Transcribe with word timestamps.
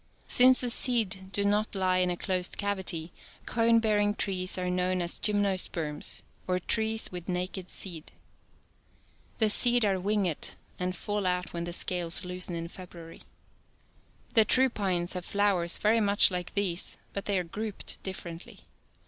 Since 0.25 0.61
the 0.61 0.71
seed 0.71 1.31
do 1.31 1.45
not 1.45 1.75
lie 1.75 1.99
in 1.99 2.09
a 2.09 2.17
closed 2.17 2.57
cavity, 2.57 3.11
cone 3.45 3.79
bearing 3.79 4.15
trees 4.15 4.57
are 4.57 4.67
known 4.67 4.99
as 4.99 5.19
Gymnosperms, 5.19 6.23
or 6.47 6.57
trees 6.57 7.11
with 7.11 7.29
naked 7.29 7.69
seed. 7.69 8.11
The 9.37 9.47
seed 9.47 9.85
are 9.85 9.99
winged, 9.99 10.55
and 10.79 10.95
fall 10.95 11.27
out 11.27 11.53
when 11.53 11.65
the 11.65 11.71
scales 11.73 12.25
loosen 12.25 12.55
in 12.55 12.67
February. 12.67 13.21
The 14.33 14.43
true 14.43 14.69
pines 14.71 15.13
have 15.13 15.23
flowers 15.23 15.77
very 15.77 15.99
much 15.99 16.31
like 16.31 16.55
these 16.55 16.97
but 17.13 17.25
they 17.25 17.37
are 17.37 17.43
grouped 17.43 18.01
differently. 18.01 18.61